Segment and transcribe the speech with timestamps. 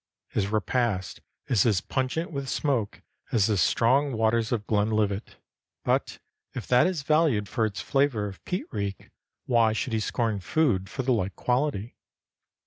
[0.29, 5.35] His repast is as pungent with smoke as the strong waters of Glenlivat,
[5.85, 6.17] but
[6.55, 9.11] if that is valued for its flavor of peat reek,
[9.45, 11.97] why should he scorn food for the like quality?